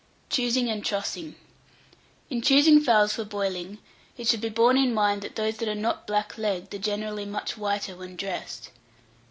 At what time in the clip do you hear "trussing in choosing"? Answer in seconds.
0.83-2.81